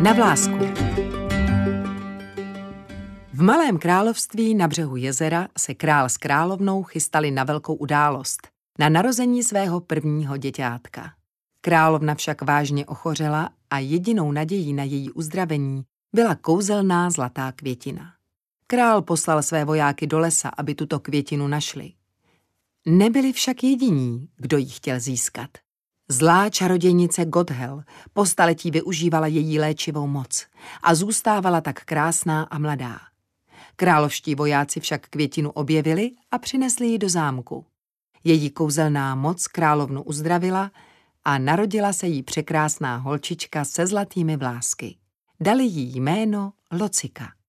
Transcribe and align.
Na 0.00 0.12
vlásku. 0.12 0.58
V 3.32 3.42
malém 3.42 3.78
království 3.78 4.54
na 4.54 4.68
břehu 4.68 4.96
jezera 4.96 5.48
se 5.58 5.74
král 5.74 6.08
s 6.08 6.16
královnou 6.16 6.82
chystali 6.82 7.30
na 7.30 7.44
velkou 7.44 7.74
událost, 7.74 8.48
na 8.78 8.88
narození 8.88 9.42
svého 9.42 9.80
prvního 9.80 10.36
děťátka. 10.36 11.12
Královna 11.60 12.14
však 12.14 12.42
vážně 12.42 12.86
ochořela 12.86 13.50
a 13.70 13.78
jedinou 13.78 14.32
nadějí 14.32 14.72
na 14.72 14.84
její 14.84 15.10
uzdravení 15.10 15.84
byla 16.14 16.34
kouzelná 16.34 17.10
zlatá 17.10 17.52
květina. 17.52 18.12
Král 18.66 19.02
poslal 19.02 19.42
své 19.42 19.64
vojáky 19.64 20.06
do 20.06 20.18
lesa, 20.18 20.48
aby 20.48 20.74
tuto 20.74 21.00
květinu 21.00 21.48
našli. 21.48 21.92
Nebyli 22.90 23.32
však 23.32 23.64
jediní, 23.64 24.28
kdo 24.36 24.58
ji 24.58 24.66
chtěl 24.66 25.00
získat. 25.00 25.50
Zlá 26.08 26.50
čarodějnice 26.50 27.24
Godhel 27.24 27.82
po 28.12 28.26
staletí 28.26 28.70
využívala 28.70 29.26
její 29.26 29.58
léčivou 29.58 30.06
moc 30.06 30.46
a 30.82 30.94
zůstávala 30.94 31.60
tak 31.60 31.84
krásná 31.84 32.42
a 32.42 32.58
mladá. 32.58 32.98
Královští 33.76 34.34
vojáci 34.34 34.80
však 34.80 35.08
květinu 35.08 35.50
objevili 35.50 36.10
a 36.30 36.38
přinesli 36.38 36.86
ji 36.86 36.98
do 36.98 37.08
zámku. 37.08 37.66
Její 38.24 38.50
kouzelná 38.50 39.14
moc 39.14 39.46
královnu 39.46 40.02
uzdravila 40.02 40.70
a 41.24 41.38
narodila 41.38 41.92
se 41.92 42.06
jí 42.06 42.22
překrásná 42.22 42.96
holčička 42.96 43.64
se 43.64 43.86
zlatými 43.86 44.36
vlásky. 44.36 44.96
Dali 45.40 45.64
jí 45.64 46.00
jméno 46.00 46.52
Locika. 46.72 47.39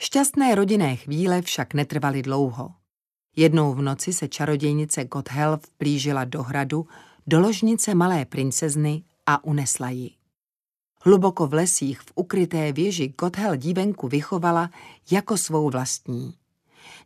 Šťastné 0.00 0.54
rodinné 0.56 0.96
chvíle 0.96 1.42
však 1.42 1.74
netrvaly 1.74 2.22
dlouho. 2.22 2.72
Jednou 3.36 3.74
v 3.74 3.82
noci 3.82 4.12
se 4.12 4.28
čarodějnice 4.28 5.04
Gothel 5.04 5.56
vplížila 5.56 6.24
do 6.24 6.42
hradu, 6.42 6.86
do 7.26 7.40
ložnice 7.40 7.94
malé 7.94 8.24
princezny 8.24 9.04
a 9.26 9.44
unesla 9.44 9.90
ji. 9.90 10.10
Hluboko 11.04 11.46
v 11.46 11.54
lesích 11.54 12.00
v 12.00 12.12
ukryté 12.14 12.72
věži 12.72 13.08
Gothel 13.18 13.56
dívenku 13.56 14.08
vychovala 14.08 14.70
jako 15.10 15.36
svou 15.36 15.70
vlastní. 15.70 16.34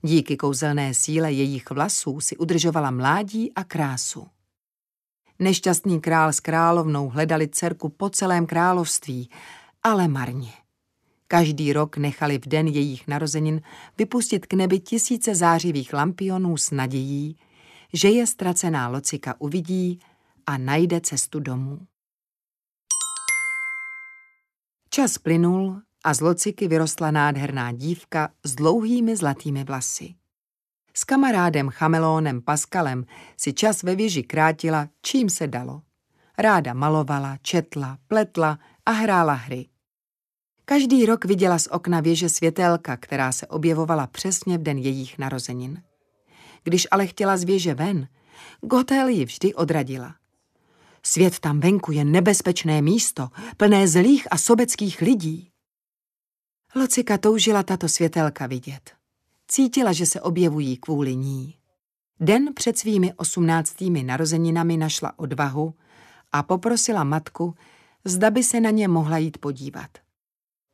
Díky 0.03 0.37
kouzelné 0.37 0.95
síle 0.95 1.33
jejich 1.33 1.71
vlasů 1.71 2.21
si 2.21 2.37
udržovala 2.37 2.91
mládí 2.91 3.53
a 3.55 3.65
krásu. 3.65 4.27
Nešťastný 5.39 6.01
král 6.01 6.33
s 6.33 6.41
královnou 6.41 7.09
hledali 7.09 7.49
dcerku 7.49 7.89
po 7.89 8.11
celém 8.11 8.47
království, 8.47 9.31
ale 9.83 10.09
marně. 10.09 10.64
Každý 11.35 11.73
rok 11.73 11.97
nechali 11.97 12.39
v 12.39 12.47
den 12.47 12.67
jejich 12.67 13.09
narozenin 13.09 13.61
vypustit 13.99 14.47
k 14.47 14.55
nebi 14.55 14.81
tisíce 14.81 15.35
zářivých 15.35 15.93
lampionů 15.93 16.57
s 16.57 16.71
nadějí, 16.71 17.37
že 17.93 18.09
je 18.09 18.27
ztracená 18.27 18.89
Locika 18.89 19.35
uvidí 19.39 20.01
a 20.47 20.59
najde 20.59 21.01
cestu 21.01 21.41
domů. 21.41 21.87
Čas 24.91 25.19
plynul 25.19 25.83
a 26.05 26.15
z 26.15 26.21
Lociky 26.21 26.69
vyrostla 26.69 27.11
nádherná 27.11 27.73
dívka 27.73 28.29
s 28.45 28.55
dlouhými 28.55 29.17
zlatými 29.17 29.65
vlasy. 29.65 30.15
S 30.95 31.05
kamarádem 31.05 31.69
Chamelónem 31.69 32.43
Paskalem 32.43 33.07
si 33.37 33.53
čas 33.53 33.83
ve 33.83 33.95
věži 33.95 34.23
krátila, 34.23 34.89
čím 35.03 35.29
se 35.29 35.47
dalo. 35.47 35.83
Ráda 36.39 36.75
malovala, 36.75 37.37
četla, 37.43 37.99
pletla 38.09 38.59
a 38.87 38.91
hrála 38.91 39.33
hry. 39.33 39.74
Každý 40.65 41.07
rok 41.07 41.25
viděla 41.25 41.59
z 41.59 41.67
okna 41.67 42.01
věže 42.01 42.29
světelka, 42.29 42.97
která 42.97 43.33
se 43.33 43.47
objevovala 43.47 44.07
přesně 44.07 44.59
v 44.59 44.63
den 44.63 44.79
jejich 44.79 45.19
narozenin. 45.19 45.83
Když 46.63 46.87
ale 46.91 47.07
chtěla 47.07 47.37
z 47.37 47.45
věže 47.45 47.75
ven, 47.75 48.09
Gotel 48.61 49.09
ji 49.09 49.25
vždy 49.25 49.55
odradila. 49.55 50.15
Svět 51.03 51.39
tam 51.39 51.61
venku 51.61 51.93
je 51.93 52.05
nebezpečné 52.05 52.83
místo, 52.83 53.29
plné 53.57 53.89
zlých 53.89 54.29
a 54.31 54.39
sobeckých 54.39 55.01
lidí. 55.01 55.51
Locika 56.77 57.19
toužila 57.19 57.63
tato 57.63 57.89
světelka 57.89 58.47
vidět. 58.47 58.91
Cítila, 59.49 59.93
že 59.93 60.07
se 60.07 60.21
objevují 60.21 60.77
kvůli 60.77 61.17
ní. 61.17 61.55
Den 62.21 62.55
před 62.55 62.79
svými 62.79 63.13
osmnáctými 63.13 64.03
narozeninami 64.03 64.77
našla 64.77 65.19
odvahu 65.19 65.75
a 66.33 66.43
poprosila 66.43 67.05
matku, 67.05 67.55
zda 68.05 68.31
by 68.31 68.43
se 68.43 68.61
na 68.61 68.71
ně 68.71 68.89
mohla 68.89 69.19
jít 69.19 69.39
podívat. 69.39 70.04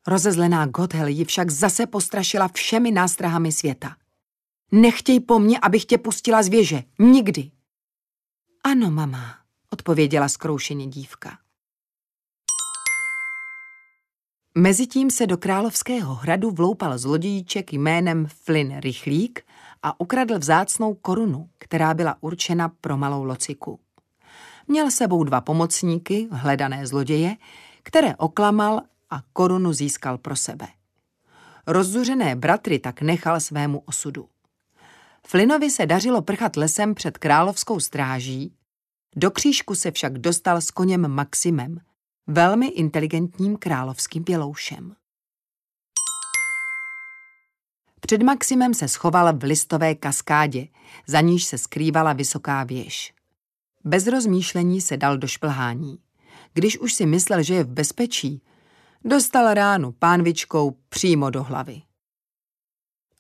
Rozezlená 0.07 0.67
Gothel 0.67 1.07
ji 1.07 1.25
však 1.25 1.51
zase 1.51 1.87
postrašila 1.87 2.49
všemi 2.49 2.91
nástrahami 2.91 3.53
světa. 3.53 3.97
Nechtěj 4.73 5.21
po 5.21 5.39
mně, 5.39 5.59
abych 5.63 5.85
tě 5.85 5.99
pustila 5.99 6.43
z 6.43 6.49
věže. 6.49 6.83
Nikdy. 6.99 7.51
Ano, 8.65 8.91
mama, 8.91 9.37
odpověděla 9.71 10.29
zkroušeně 10.29 10.87
dívka. 10.87 11.39
Mezitím 14.55 15.11
se 15.11 15.27
do 15.27 15.37
královského 15.37 16.15
hradu 16.15 16.51
vloupal 16.51 16.99
zlodějíček 16.99 17.73
jménem 17.73 18.27
Flynn 18.27 18.81
Rychlík 18.81 19.47
a 19.83 20.01
ukradl 20.01 20.39
vzácnou 20.39 20.95
korunu, 20.95 21.49
která 21.59 21.95
byla 21.95 22.17
určena 22.21 22.69
pro 22.69 22.97
malou 22.97 23.25
lociku. 23.25 23.81
Měl 24.69 24.91
sebou 24.91 25.25
dva 25.25 25.41
pomocníky, 25.41 26.29
hledané 26.33 26.87
zloděje, 26.87 27.37
které 27.83 28.17
oklamal 28.17 28.81
a 29.11 29.23
korunu 29.33 29.73
získal 29.73 30.19
pro 30.19 30.37
sebe. 30.37 30.67
Rozzuřené 31.67 32.37
bratry 32.37 32.79
tak 32.79 33.03
nechal 33.03 33.41
svému 33.41 33.79
osudu. 33.79 34.29
Flinovi 35.27 35.71
se 35.71 35.87
dařilo 35.87 36.23
prchat 36.23 36.57
lesem 36.57 36.95
před 36.95 37.19
královskou 37.19 37.81
stráží, 37.81 38.55
do 39.17 39.31
křížku 39.31 39.75
se 39.75 39.91
však 39.91 40.19
dostal 40.19 40.61
s 40.61 40.71
koněm 40.71 41.09
Maximem, 41.09 41.81
velmi 42.27 42.67
inteligentním 42.67 43.57
královským 43.57 44.25
pěloušem. 44.25 44.95
Před 48.01 48.23
Maximem 48.23 48.75
se 48.75 48.89
schoval 48.89 49.39
v 49.39 49.43
listové 49.43 49.95
kaskádě, 49.95 50.69
za 51.07 51.21
níž 51.21 51.45
se 51.45 51.59
skrývala 51.59 52.13
vysoká 52.13 52.65
věž. 52.65 53.15
Bez 53.85 54.07
rozmýšlení 54.07 54.81
se 54.81 54.97
dal 54.97 55.19
do 55.19 55.27
šplhání. 55.27 55.99
Když 56.55 56.79
už 56.79 56.95
si 56.95 57.07
myslel, 57.07 57.43
že 57.43 57.55
je 57.55 57.65
v 57.65 57.69
bezpečí, 57.69 58.43
dostal 59.05 59.55
ránu 59.55 59.93
pánvičkou 59.93 60.77
přímo 60.89 61.31
do 61.31 61.43
hlavy. 61.43 61.83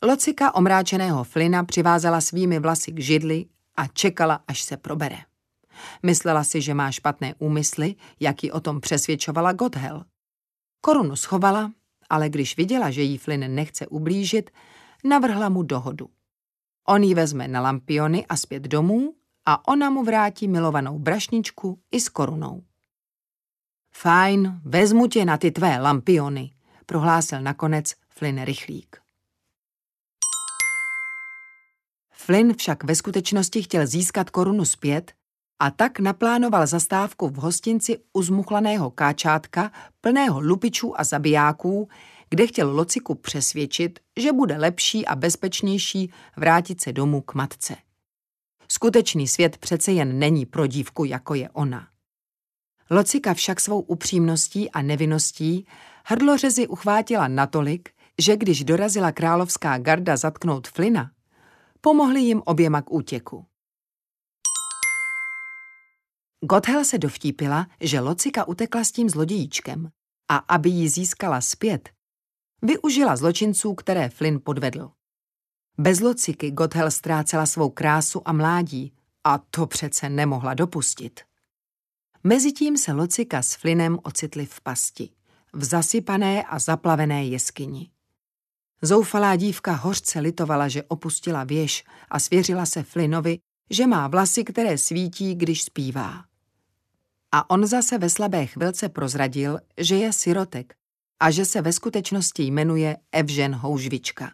Locika 0.02 0.54
omráčeného 0.54 1.24
Flina 1.24 1.64
přivázala 1.64 2.20
svými 2.20 2.58
vlasy 2.58 2.92
k 2.92 3.00
židli 3.00 3.46
a 3.76 3.86
čekala, 3.86 4.44
až 4.48 4.62
se 4.62 4.76
probere. 4.76 5.19
Myslela 6.02 6.44
si, 6.44 6.60
že 6.60 6.74
má 6.74 6.90
špatné 6.90 7.34
úmysly, 7.38 7.94
jak 8.20 8.44
ji 8.44 8.50
o 8.50 8.60
tom 8.60 8.80
přesvědčovala 8.80 9.52
Godhel. 9.52 10.04
Korunu 10.80 11.16
schovala, 11.16 11.72
ale 12.10 12.28
když 12.28 12.56
viděla, 12.56 12.90
že 12.90 13.02
jí 13.02 13.19
Flynn 13.19 13.54
nechce 13.54 13.86
ublížit, 13.86 14.50
navrhla 15.04 15.48
mu 15.48 15.62
dohodu. 15.62 16.08
On 16.88 17.02
ji 17.02 17.14
vezme 17.14 17.48
na 17.48 17.60
lampiony 17.60 18.26
a 18.26 18.36
zpět 18.36 18.62
domů 18.62 19.14
a 19.46 19.69
ona 19.69 19.90
mu 19.90 20.04
vrátí 20.04 20.48
milovanou 20.48 20.98
brašničku 20.98 21.80
i 21.90 22.00
s 22.00 22.08
korunou. 22.08 22.62
Fajn, 23.92 24.60
vezmu 24.64 25.06
tě 25.06 25.24
na 25.24 25.36
ty 25.36 25.50
tvé 25.50 25.78
lampiony, 25.78 26.50
prohlásil 26.86 27.40
nakonec 27.40 27.94
Flynn 28.08 28.44
rychlík. 28.44 28.96
Flynn 32.10 32.54
však 32.54 32.84
ve 32.84 32.94
skutečnosti 32.94 33.62
chtěl 33.62 33.86
získat 33.86 34.30
korunu 34.30 34.64
zpět 34.64 35.12
a 35.58 35.70
tak 35.70 35.98
naplánoval 35.98 36.66
zastávku 36.66 37.28
v 37.28 37.36
hostinci 37.36 37.98
u 38.12 38.22
zmuchlaného 38.22 38.90
káčátka 38.90 39.72
plného 40.00 40.40
lupičů 40.40 41.00
a 41.00 41.04
zabijáků, 41.04 41.88
kde 42.30 42.46
chtěl 42.46 42.70
Lociku 42.70 43.14
přesvědčit, 43.14 43.98
že 44.16 44.32
bude 44.32 44.56
lepší 44.56 45.06
a 45.06 45.16
bezpečnější 45.16 46.12
vrátit 46.36 46.81
se 46.81 46.93
domů 46.93 47.20
k 47.20 47.34
matce. 47.34 47.76
Skutečný 48.69 49.28
svět 49.28 49.56
přece 49.56 49.93
jen 49.93 50.19
není 50.19 50.46
pro 50.46 50.66
dívku, 50.66 51.04
jako 51.04 51.34
je 51.34 51.50
ona. 51.50 51.89
Locika 52.92 53.34
však 53.34 53.60
svou 53.60 53.81
upřímností 53.81 54.70
a 54.70 54.82
nevinností 54.82 55.66
hrdlořezi 56.04 56.69
uchvátila 56.69 57.28
natolik, 57.28 57.90
že 58.19 58.37
když 58.37 58.64
dorazila 58.64 59.12
královská 59.12 59.78
garda 59.78 60.16
zatknout 60.16 60.69
Flina, 60.69 61.10
pomohli 61.81 62.20
jim 62.20 62.42
oběma 62.44 62.82
k 62.82 62.92
útěku. 62.92 63.46
Gothel 66.44 66.84
se 66.84 66.98
dovtípila, 66.98 67.66
že 67.81 68.00
Locika 68.00 68.48
utekla 68.48 68.84
s 68.84 68.93
tím 68.93 69.10
zlodějíčkem 69.10 69.90
a 70.28 70.36
aby 70.36 70.70
ji 70.70 70.88
získala 70.88 71.40
zpět, 71.40 71.90
využila 72.62 73.16
zločinců, 73.16 73.75
které 73.75 74.08
Flynn 74.08 74.40
podvedl. 74.44 74.90
Bez 75.78 76.00
Lociky 76.00 76.50
Gothel 76.50 76.90
ztrácela 76.90 77.46
svou 77.46 77.70
krásu 77.70 78.28
a 78.28 78.32
mládí 78.32 78.93
a 79.25 79.38
to 79.38 79.66
přece 79.66 80.08
nemohla 80.08 80.54
dopustit. 80.54 81.30
Mezitím 82.25 82.76
se 82.76 82.93
Locika 82.93 83.43
s 83.43 83.55
Flynnem 83.55 83.99
ocitli 84.02 84.46
v 84.46 84.61
pasti, 84.61 85.11
v 85.52 85.64
zasypané 85.64 86.43
a 86.43 86.58
zaplavené 86.58 87.25
jeskyni. 87.25 87.90
Zoufalá 88.82 89.37
dívka 89.37 89.72
hořce 89.72 90.20
litovala, 90.20 90.69
že 90.69 90.82
opustila 90.82 91.44
věž 91.44 91.84
a 92.11 92.19
svěřila 92.19 92.67
se 92.67 92.82
Flinovi, 92.82 93.38
že 93.70 93.87
má 93.87 94.08
vlasy, 94.08 94.44
které 94.44 94.78
svítí, 94.78 95.34
když 95.34 95.62
zpívá. 95.62 96.25
A 97.32 97.50
on 97.50 97.67
zase 97.67 97.99
ve 97.99 98.11
slabé 98.11 98.46
chvilce 98.46 98.88
prozradil, 98.88 99.58
že 99.78 99.96
je 99.96 100.12
sirotek 100.12 100.75
a 101.20 101.31
že 101.31 101.44
se 101.44 101.62
ve 101.62 101.72
skutečnosti 101.72 102.43
jmenuje 102.43 102.96
Evžen 103.12 103.55
Houžvička. 103.55 104.32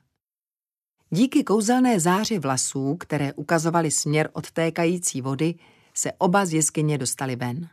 Díky 1.10 1.44
kouzelné 1.44 2.00
záři 2.00 2.38
vlasů, 2.38 2.96
které 2.96 3.32
ukazovaly 3.32 3.90
směr 3.90 4.30
odtékající 4.32 5.20
vody, 5.20 5.54
se 5.94 6.12
oba 6.12 6.46
z 6.46 6.52
jeskyně 6.52 6.98
dostali 6.98 7.36
ven. 7.36 7.68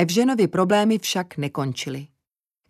Evženovi 0.00 0.48
problémy 0.48 0.98
však 0.98 1.36
nekončily. 1.36 2.06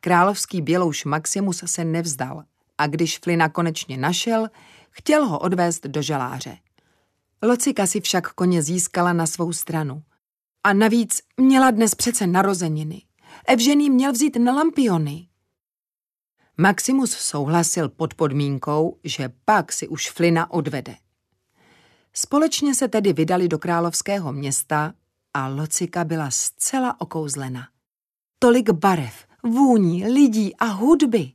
Královský 0.01 0.63
bělouš 0.63 1.05
Maximus 1.05 1.63
se 1.67 1.85
nevzdal 1.85 2.45
a 2.79 2.87
když 2.87 3.19
Flina 3.19 3.49
konečně 3.49 3.97
našel, 3.97 4.49
chtěl 4.91 5.27
ho 5.27 5.39
odvést 5.39 5.87
do 5.87 6.03
želáře. 6.03 6.59
Locika 7.43 7.87
si 7.87 8.01
však 8.01 8.33
koně 8.33 8.63
získala 8.63 9.13
na 9.13 9.27
svou 9.27 9.53
stranu. 9.53 10.03
A 10.65 10.73
navíc 10.73 11.23
měla 11.37 11.71
dnes 11.71 11.95
přece 11.95 12.27
narozeniny. 12.27 13.03
Evžený 13.47 13.91
měl 13.91 14.13
vzít 14.13 14.37
na 14.37 14.53
lampiony. 14.53 15.29
Maximus 16.57 17.11
souhlasil 17.11 17.89
pod 17.89 18.15
podmínkou, 18.15 18.99
že 19.05 19.33
pak 19.45 19.73
si 19.73 19.89
už 19.89 20.11
Flina 20.11 20.51
odvede. 20.51 20.97
Společně 22.13 22.75
se 22.75 22.89
tedy 22.89 23.13
vydali 23.13 23.49
do 23.49 23.59
královského 23.59 24.33
města 24.33 24.95
a 25.35 25.49
Locika 25.49 26.05
byla 26.05 26.31
zcela 26.31 27.01
okouzlena. 27.01 27.69
Tolik 28.39 28.71
barev, 28.71 29.27
vůní, 29.43 30.07
lidí 30.07 30.57
a 30.57 30.65
hudby. 30.65 31.33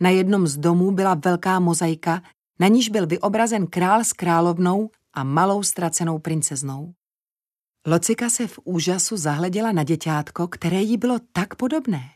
Na 0.00 0.10
jednom 0.10 0.46
z 0.46 0.56
domů 0.56 0.90
byla 0.90 1.14
velká 1.14 1.60
mozaika, 1.60 2.22
na 2.60 2.68
níž 2.68 2.88
byl 2.88 3.06
vyobrazen 3.06 3.66
král 3.66 4.04
s 4.04 4.12
královnou 4.12 4.90
a 5.14 5.24
malou 5.24 5.62
ztracenou 5.62 6.18
princeznou. 6.18 6.92
Locika 7.86 8.30
se 8.30 8.46
v 8.46 8.58
úžasu 8.64 9.16
zahleděla 9.16 9.72
na 9.72 9.82
děťátko, 9.82 10.48
které 10.48 10.82
jí 10.82 10.96
bylo 10.96 11.18
tak 11.32 11.54
podobné. 11.54 12.10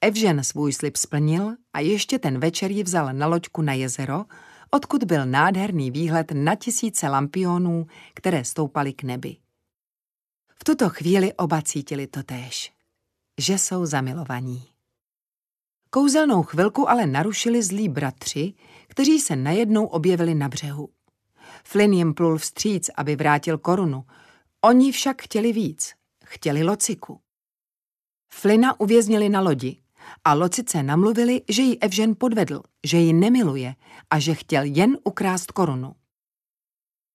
Evžen 0.00 0.44
svůj 0.44 0.72
slib 0.72 0.96
splnil 0.96 1.56
a 1.72 1.80
ještě 1.80 2.18
ten 2.18 2.38
večer 2.38 2.70
ji 2.70 2.82
vzal 2.82 3.12
na 3.12 3.26
loďku 3.26 3.62
na 3.62 3.72
jezero, 3.72 4.24
odkud 4.70 5.04
byl 5.04 5.26
nádherný 5.26 5.90
výhled 5.90 6.32
na 6.34 6.54
tisíce 6.54 7.08
lampionů, 7.08 7.86
které 8.14 8.44
stoupaly 8.44 8.92
k 8.92 9.02
nebi. 9.02 9.36
V 10.58 10.64
tuto 10.64 10.88
chvíli 10.88 11.32
oba 11.32 11.62
cítili 11.62 12.06
totéž, 12.06 12.72
že 13.38 13.58
jsou 13.58 13.86
zamilovaní. 13.86 14.62
Kouzelnou 15.90 16.42
chvilku 16.42 16.90
ale 16.90 17.06
narušili 17.06 17.62
zlí 17.62 17.88
bratři, 17.88 18.54
kteří 18.88 19.20
se 19.20 19.36
najednou 19.36 19.86
objevili 19.86 20.34
na 20.34 20.48
břehu. 20.48 20.88
Flynn 21.64 21.92
jim 21.92 22.14
plul 22.14 22.38
vstříc, 22.38 22.90
aby 22.96 23.16
vrátil 23.16 23.58
korunu. 23.58 24.04
Oni 24.60 24.92
však 24.92 25.22
chtěli 25.22 25.52
víc. 25.52 25.94
Chtěli 26.24 26.62
lociku. 26.62 27.20
Flina 28.32 28.80
uvěznili 28.80 29.28
na 29.28 29.40
lodi 29.40 29.82
a 30.24 30.34
locice 30.34 30.82
namluvili, 30.82 31.42
že 31.48 31.62
ji 31.62 31.78
Evžen 31.78 32.14
podvedl, 32.18 32.62
že 32.86 32.98
ji 32.98 33.12
nemiluje 33.12 33.74
a 34.10 34.18
že 34.18 34.34
chtěl 34.34 34.62
jen 34.64 34.98
ukrást 35.04 35.52
korunu. 35.52 35.94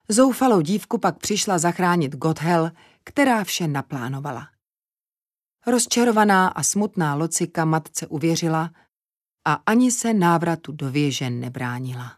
Zoufalou 0.10 0.62
dívku 0.62 0.98
pak 0.98 1.18
přišla 1.18 1.58
zachránit 1.58 2.16
Gothel, 2.16 2.72
která 3.04 3.44
vše 3.44 3.68
naplánovala. 3.68 4.48
Rozčarovaná 5.68 6.48
a 6.48 6.64
smutná 6.64 7.16
Locika 7.16 7.66
matce 7.66 8.08
uvěřila 8.08 8.72
a 9.46 9.54
ani 9.54 9.92
se 9.92 10.14
návratu 10.14 10.72
do 10.72 10.92
věže 10.92 11.30
nebránila. 11.30 12.18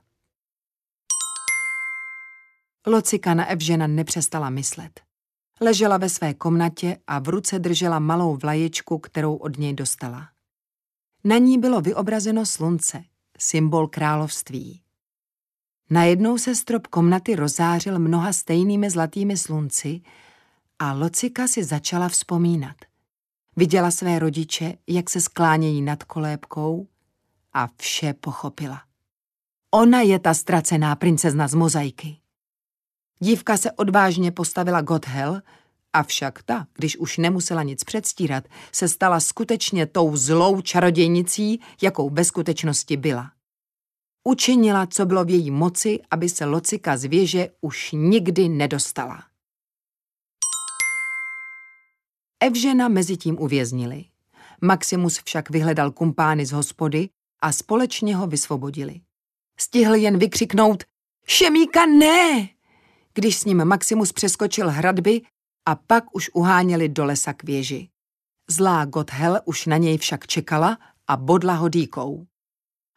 Locika 2.88 3.34
na 3.34 3.46
Evžena 3.46 3.88
nepřestala 3.88 4.50
myslet. 4.50 5.02
Ležela 5.62 5.98
ve 5.98 6.10
své 6.10 6.34
komnatě 6.34 6.98
a 7.08 7.20
v 7.20 7.30
ruce 7.30 7.60
držela 7.60 8.00
malou 8.00 8.36
vlaječku, 8.36 9.00
kterou 9.00 9.36
od 9.36 9.58
něj 9.58 9.74
dostala. 9.74 10.30
Na 11.24 11.38
ní 11.38 11.58
bylo 11.58 11.82
vyobrazeno 11.82 12.46
slunce, 12.46 13.04
symbol 13.38 13.88
království. 13.88 14.82
Najednou 15.90 16.38
se 16.38 16.56
strop 16.56 16.88
komnaty 16.88 17.36
rozářil 17.36 18.00
mnoha 18.00 18.34
stejnými 18.34 18.90
zlatými 18.90 19.38
slunci 19.38 20.02
a 20.80 20.94
Locika 20.94 21.48
si 21.48 21.64
začala 21.64 22.10
vzpomínat. 22.10 22.76
Viděla 23.56 23.92
své 23.92 24.20
rodiče, 24.20 24.74
jak 24.88 25.10
se 25.10 25.22
sklánějí 25.22 25.82
nad 25.82 26.04
kolébkou 26.04 26.88
a 27.54 27.68
vše 27.78 28.14
pochopila. 28.14 28.82
Ona 29.72 30.02
je 30.02 30.20
ta 30.20 30.34
ztracená 30.34 30.96
princezna 30.96 31.48
z 31.48 31.54
mozaiky. 31.54 32.18
Dívka 33.20 33.58
se 33.58 33.72
odvážně 33.72 34.32
postavila 34.32 34.82
Gothel, 34.82 35.42
avšak 35.94 36.44
ta, 36.44 36.68
když 36.74 36.98
už 36.98 37.18
nemusela 37.18 37.64
nic 37.64 37.84
předstírat, 37.84 38.44
se 38.72 38.88
stala 38.88 39.20
skutečně 39.20 39.86
tou 39.86 40.16
zlou 40.16 40.62
čarodějnicí, 40.62 41.62
jakou 41.82 42.10
ve 42.10 42.24
skutečnosti 42.24 42.98
byla. 42.98 43.32
Učinila, 44.24 44.88
co 44.88 45.06
bylo 45.06 45.26
v 45.26 45.30
její 45.30 45.52
moci, 45.52 46.00
aby 46.12 46.30
se 46.30 46.46
Locika 46.46 46.98
z 46.98 47.04
věže 47.04 47.50
už 47.62 47.92
nikdy 47.92 48.50
nedostala. 48.50 49.24
Evžena 52.40 52.88
mezi 52.88 53.18
tím 53.18 53.40
uvěznili. 53.40 54.06
Maximus 54.62 55.22
však 55.24 55.50
vyhledal 55.50 55.92
kumpány 55.92 56.46
z 56.46 56.52
hospody 56.52 57.10
a 57.42 57.52
společně 57.52 58.16
ho 58.16 58.28
vysvobodili. 58.28 59.02
Stihl 59.60 59.96
jen 59.96 60.18
vykřiknout 60.18 60.84
Šemíka 61.28 61.86
ne! 61.86 62.50
Když 63.14 63.38
s 63.38 63.46
ním 63.46 63.66
Maximus 63.66 64.14
přeskočil 64.14 64.70
hradby 64.70 65.22
a 65.68 65.76
pak 65.76 66.16
už 66.16 66.30
uháněli 66.34 66.90
do 66.90 67.06
lesa 67.06 67.34
k 67.34 67.44
věži. 67.44 67.90
Zlá 68.50 68.86
Gothel 68.86 69.40
už 69.46 69.66
na 69.66 69.78
něj 69.78 69.98
však 69.98 70.28
čekala 70.28 70.78
a 71.08 71.18
bodla 71.18 71.54
ho 71.54 71.70
dýkou. 71.70 72.28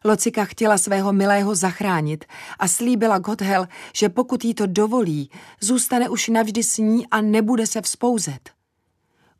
Locika 0.05 0.45
chtěla 0.45 0.79
svého 0.79 1.13
milého 1.13 1.55
zachránit 1.55 2.25
a 2.59 2.69
slíbila 2.69 3.19
Gothel, 3.19 3.69
že 3.97 4.09
pokud 4.09 4.45
jí 4.45 4.55
to 4.55 4.67
dovolí, 4.67 5.31
zůstane 5.61 6.09
už 6.09 6.29
navždy 6.29 6.63
s 6.63 6.79
ní 6.79 7.07
a 7.07 7.21
nebude 7.21 7.67
se 7.67 7.83
vzpouzet. 7.83 8.51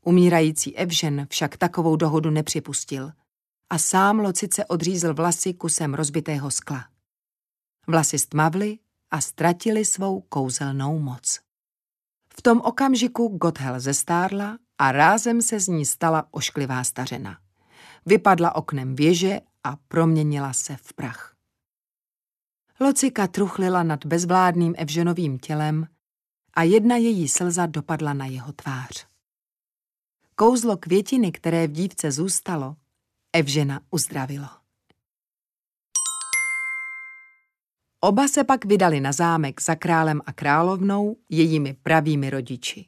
Umírající 0.05 0.77
Evžen 0.77 1.27
však 1.31 1.57
takovou 1.57 1.97
dohodu 1.97 2.31
nepřipustil 2.31 3.13
a 3.71 3.79
sám 3.79 4.19
Locice 4.19 4.65
odřízl 4.65 5.15
vlasy 5.15 5.55
kusem 5.55 5.95
rozbitého 5.95 6.51
skla. 6.51 6.85
Vlasy 7.87 8.19
stmavly 8.19 8.79
a 9.11 9.21
ztratili 9.21 9.85
svou 9.85 10.21
kouzelnou 10.21 10.99
moc. 10.99 11.50
V 12.41 12.43
tom 12.43 12.61
okamžiku 12.65 13.29
Gothel 13.29 13.81
zestárla 13.81 14.59
a 14.79 14.93
rázem 14.93 15.43
se 15.43 15.61
z 15.61 15.69
ní 15.69 15.87
stala 15.87 16.29
ošklivá 16.31 16.85
stařena. 16.85 17.39
Vypadla 18.07 18.55
oknem 18.55 18.95
věže 18.95 19.41
a 19.65 19.77
proměnila 19.89 20.53
se 20.53 20.77
v 20.77 20.93
prach. 20.93 21.37
Locika 22.81 23.27
truchlila 23.27 23.83
nad 23.83 24.07
bezvládným 24.07 24.75
Evženovým 24.79 25.39
tělem 25.39 25.87
a 26.55 26.63
jedna 26.63 26.97
její 26.97 27.29
slza 27.29 27.67
dopadla 27.67 28.13
na 28.13 28.27
jeho 28.27 28.53
tvář. 28.53 29.07
Kouzlo 30.35 30.77
květiny, 30.77 31.33
které 31.33 31.67
v 31.67 31.73
dívce 31.73 32.13
zůstalo, 32.13 32.77
Evžena 33.33 33.81
uzdravilo. 33.91 34.60
Oba 38.03 38.29
se 38.29 38.45
pak 38.45 38.65
vydali 38.65 39.01
na 39.01 39.13
zámek 39.13 39.63
za 39.63 39.75
králem 39.75 40.21
a 40.27 40.33
královnou, 40.33 41.17
jejími 41.29 41.75
pravými 41.75 42.31
rodiči. 42.31 42.87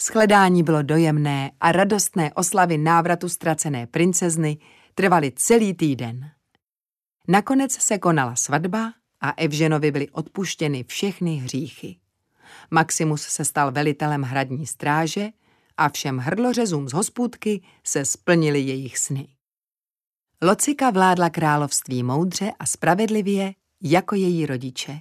Shledání 0.00 0.62
bylo 0.62 0.82
dojemné 0.82 1.50
a 1.60 1.72
radostné 1.72 2.32
oslavy 2.34 2.78
návratu 2.78 3.28
ztracené 3.28 3.86
princezny 3.86 4.58
trvaly 4.94 5.32
celý 5.36 5.74
týden. 5.74 6.30
Nakonec 7.28 7.72
se 7.72 7.98
konala 7.98 8.36
svatba 8.36 8.92
a 9.20 9.32
Evženovi 9.36 9.90
byly 9.90 10.08
odpuštěny 10.10 10.84
všechny 10.84 11.36
hříchy. 11.36 11.96
Maximus 12.70 13.22
se 13.22 13.44
stal 13.44 13.72
velitelem 13.72 14.22
hradní 14.22 14.66
stráže 14.66 15.28
a 15.76 15.88
všem 15.88 16.18
hrdlořezům 16.18 16.88
z 16.88 16.92
hospůdky 16.92 17.62
se 17.84 18.04
splnily 18.04 18.60
jejich 18.60 18.98
sny. 18.98 19.28
Locika 20.42 20.90
vládla 20.90 21.30
království 21.30 22.02
moudře 22.02 22.52
a 22.58 22.66
spravedlivě 22.66 23.54
jako 23.82 24.14
její 24.14 24.46
rodiče. 24.46 25.00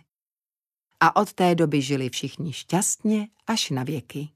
A 0.99 1.15
od 1.15 1.33
té 1.33 1.55
doby 1.55 1.81
žili 1.81 2.09
všichni 2.09 2.53
šťastně 2.53 3.27
až 3.47 3.69
na 3.69 3.83
věky. 3.83 4.29